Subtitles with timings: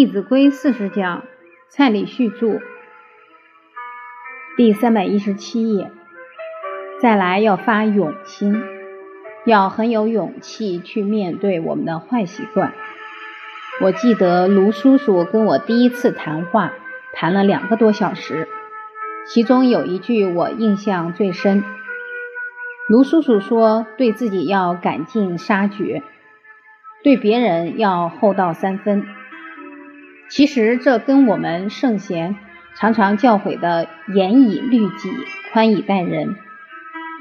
[0.00, 1.24] 弟子规》四十讲，
[1.68, 2.58] 蔡礼旭著，
[4.56, 5.90] 第三百一十七页。
[7.02, 8.62] 再来要发勇心，
[9.44, 12.72] 要很有勇气去面对我们的坏习惯。
[13.82, 16.72] 我记得卢叔叔跟我第一次谈话，
[17.12, 18.48] 谈了两个多小时，
[19.26, 21.62] 其中有一句我印象最深。
[22.88, 26.02] 卢叔叔说：“对自己要赶尽杀绝，
[27.04, 29.06] 对别人要厚道三分。”
[30.30, 32.36] 其实这跟我们圣贤
[32.76, 35.10] 常常教诲的“严以律己，
[35.52, 36.36] 宽以待人”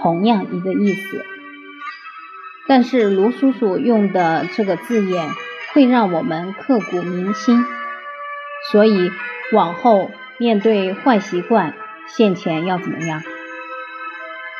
[0.00, 1.24] 同样一个意思。
[2.66, 5.28] 但是卢叔叔用的这个字眼
[5.74, 7.62] 会让我们刻骨铭心，
[8.72, 9.10] 所以
[9.52, 11.74] 往后面对坏习惯
[12.08, 13.22] 现前要怎么样？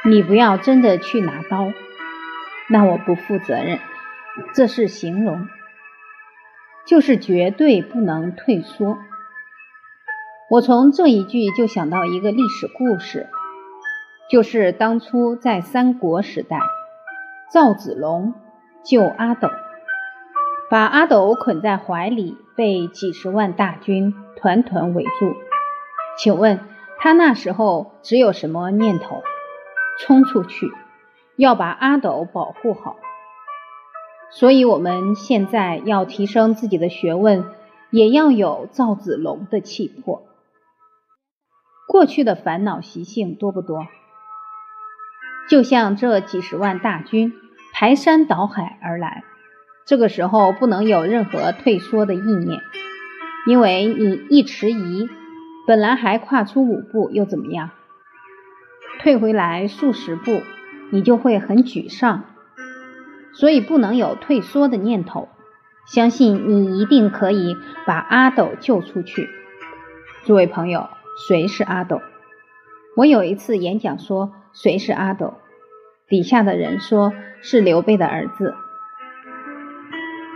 [0.04, 1.72] 你不要真的去拿刀，
[2.68, 3.78] 那我不负责任，
[4.52, 5.48] 这是形容。
[6.86, 8.98] 就是绝对不能退缩。
[10.50, 13.28] 我从这一句就想到一个历史故事，
[14.30, 16.58] 就是当初在三国时代，
[17.52, 18.34] 赵子龙
[18.84, 19.48] 救阿斗，
[20.70, 25.34] 把阿斗捆在怀里，被几十万大军团团围住。
[26.18, 26.60] 请问
[26.98, 29.22] 他那时候只有什么念头？
[30.00, 30.72] 冲出去，
[31.36, 32.96] 要把阿斗保护好。
[34.30, 37.44] 所以，我们现在要提升自己的学问，
[37.90, 40.22] 也要有赵子龙的气魄。
[41.86, 43.86] 过去的烦恼习性多不多？
[45.48, 47.32] 就像这几十万大军
[47.72, 49.22] 排山倒海而来，
[49.86, 52.60] 这个时候不能有任何退缩的意念，
[53.46, 55.08] 因为你一迟疑，
[55.66, 57.70] 本来还跨出五步，又怎么样？
[58.98, 60.40] 退回来数十步，
[60.90, 62.24] 你就会很沮丧。
[63.34, 65.28] 所以不能有退缩的念头，
[65.86, 67.56] 相信你一定可以
[67.86, 69.28] 把阿斗救出去。
[70.24, 70.88] 诸位朋友，
[71.28, 72.00] 谁是阿斗？
[72.96, 75.34] 我有一次演讲说谁是阿斗，
[76.08, 77.12] 底下的人说
[77.42, 78.54] 是刘备的儿子。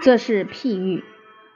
[0.03, 1.05] 这是譬喻，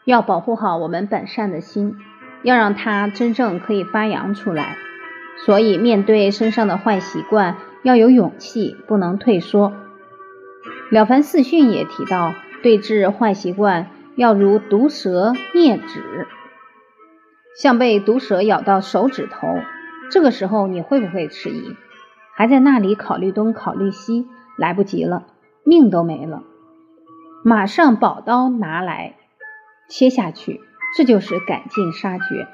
[0.04, 1.96] 要保护好我们本善的心，
[2.42, 4.76] 要让它真正可以发扬出来。
[5.44, 9.72] 所以面对身上的坏习惯，要有勇气，不能退缩。
[10.92, 16.26] 了凡四训也提到，对治坏习惯要如毒蛇啮指，
[17.56, 19.48] 像被毒蛇咬到手指头，
[20.10, 21.74] 这个时候你会不会迟疑？
[22.34, 25.24] 还在那里考虑东考虑西，来不及了，
[25.64, 26.42] 命都没了，
[27.42, 29.14] 马上宝刀拿来
[29.88, 30.60] 切下去，
[30.94, 32.46] 这就是赶尽杀绝。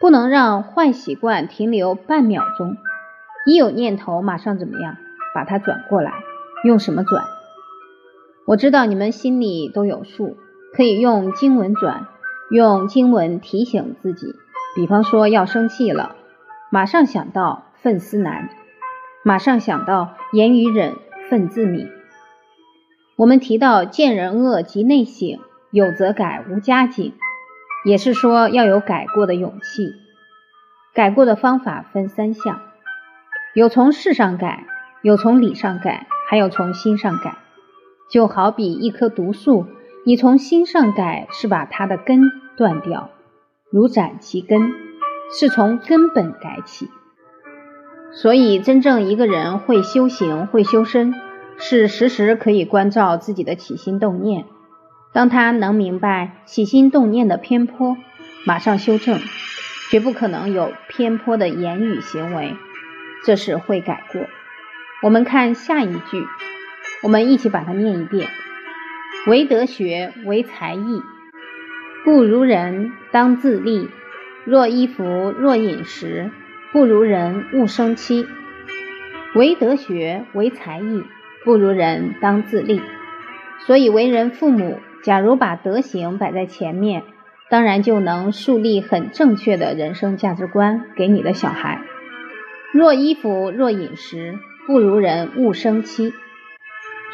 [0.00, 2.78] 不能让坏习惯停留半秒钟，
[3.44, 4.96] 一有念头马上怎么样，
[5.34, 6.14] 把它转过来。
[6.66, 7.24] 用什么转？
[8.44, 10.36] 我知道你们心里都有数，
[10.74, 12.08] 可以用经文转，
[12.50, 14.34] 用经文提醒自己。
[14.74, 16.16] 比方说要生气了，
[16.70, 18.50] 马上想到愤思难，
[19.24, 20.96] 马上想到言语忍，
[21.30, 21.88] 愤自泯。
[23.16, 25.38] 我们提到见人恶即内省，
[25.70, 27.14] 有则改，无加警，
[27.84, 29.94] 也是说要有改过的勇气。
[30.92, 32.60] 改过的方法分三项，
[33.54, 34.66] 有从事上改，
[35.02, 36.08] 有从理上改。
[36.28, 37.38] 还有从心上改，
[38.10, 39.66] 就好比一棵毒树，
[40.04, 43.10] 你从心上改是把它的根断掉，
[43.70, 44.72] 如斩其根，
[45.38, 46.88] 是从根本改起。
[48.12, 51.14] 所以，真正一个人会修行、会修身，
[51.58, 54.44] 是时时可以关照自己的起心动念。
[55.12, 57.96] 当他能明白起心动念的偏颇，
[58.46, 59.18] 马上修正，
[59.90, 62.54] 绝不可能有偏颇的言语行为，
[63.24, 64.22] 这是会改过。
[65.06, 66.26] 我们看下一句，
[67.00, 68.26] 我们一起把它念一遍：
[69.28, 71.00] 唯德学，唯才艺，
[72.04, 73.88] 不如人当自立。
[74.44, 76.32] 若衣服，若饮食，
[76.72, 78.26] 不如人勿生戚。
[79.36, 81.04] 唯德学，唯才艺，
[81.44, 82.82] 不如人当自立。
[83.64, 87.04] 所以为人父母，假如把德行摆在前面，
[87.48, 91.80] 当然就能树立很正确的人生价值观给你的小孩。
[92.72, 94.34] 若衣服，若饮食。
[94.66, 96.12] 不如人勿生戚，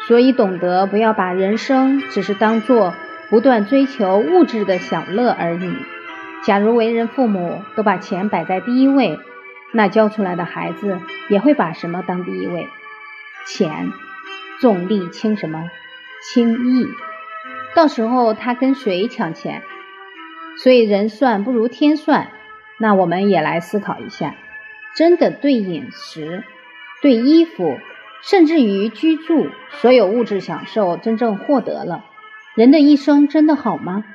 [0.07, 2.95] 所以懂得不要把人生只是当做
[3.29, 5.75] 不断追求物质的享乐而已。
[6.43, 9.19] 假如为人父母都把钱摆在第一位，
[9.71, 12.67] 那教出来的孩子也会把什么当第一位？
[13.45, 13.91] 钱，
[14.59, 15.69] 重利轻什么？
[16.33, 16.87] 轻义。
[17.75, 19.61] 到时候他跟谁抢钱？
[20.57, 22.29] 所以人算不如天算。
[22.79, 24.35] 那我们也来思考一下，
[24.95, 26.43] 真的对饮食。
[27.03, 27.77] 对衣服，
[28.21, 32.05] 甚至于居住，所有物质享受真正获得了，
[32.55, 34.05] 人的一生真的好吗？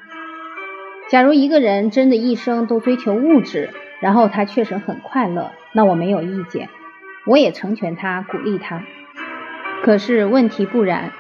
[1.11, 3.69] 假如一个人真的一生都追求物质，
[4.01, 6.71] 然后他确实很快乐，那我没有意见，
[7.27, 8.83] 我也成全他，鼓励他。
[9.83, 11.13] 可是问题不然，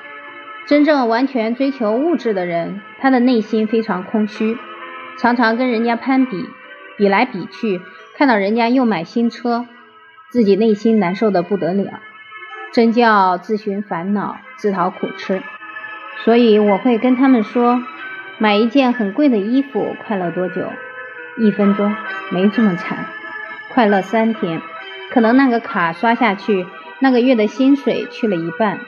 [0.67, 4.56] 真正完全追求物质的人，他的内心非常空虚，
[5.19, 6.47] 常常跟人家攀比，
[6.97, 7.82] 比来比去，
[8.17, 9.67] 看到人家又买新车，
[10.31, 12.01] 自己内心难受的不得了，
[12.73, 15.43] 真叫自寻烦恼，自讨苦吃。
[16.25, 17.83] 所以我会跟他们说。
[18.41, 20.71] 买一件很贵的衣服，快乐多久？
[21.39, 21.93] 一分钟，
[22.31, 23.07] 没这么惨。
[23.75, 24.63] 快乐三天，
[25.11, 26.65] 可能那个卡刷下去，
[27.01, 28.79] 那个月的薪水去了一半，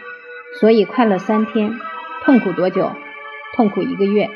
[0.61, 1.73] 所以快乐三天。
[2.23, 2.93] 痛苦多久？
[3.57, 4.31] 痛苦一个月。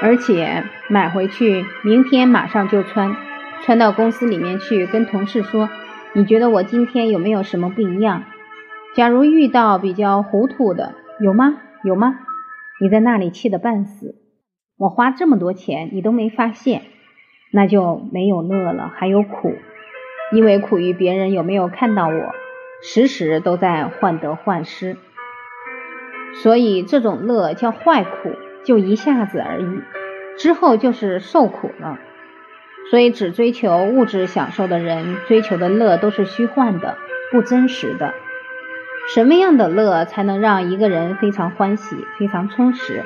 [0.00, 3.16] 而且买回去，明天马上就穿，
[3.62, 5.68] 穿到公司里面去，跟同事说
[6.14, 8.24] ：“你觉得我今天有没有什么不一样？”
[8.96, 11.58] 假如遇到比较糊涂的，有吗？
[11.84, 12.18] 有吗？
[12.80, 14.16] 你在那里气得半死，
[14.78, 16.82] 我花这么多钱你都没发现，
[17.52, 19.54] 那就没有乐了，还有苦，
[20.32, 22.34] 因为苦于别人有没有看到我，
[22.82, 24.96] 时时都在患得患失，
[26.42, 28.32] 所以这种乐叫坏苦，
[28.64, 29.80] 就一下子而已，
[30.38, 31.98] 之后就是受苦了。
[32.90, 36.98] 所以只追求物质享受的人，追求的乐都是虚幻的，
[37.30, 38.12] 不真实的。
[39.14, 43.04] 什么样的乐才能让一个人非常欢喜、非常充实？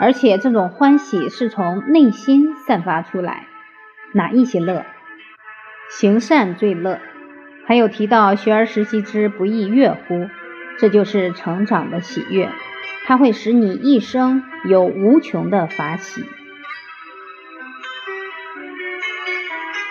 [0.00, 3.46] 而且这种欢喜是从内心散发出来。
[4.12, 4.84] 哪一些乐？
[5.90, 6.98] 行善最乐。
[7.66, 10.28] 还有提到“学而时习之，不亦乐乎”，
[10.78, 12.48] 这就是成长的喜悦，
[13.06, 16.24] 它会使你一生有无穷的法喜。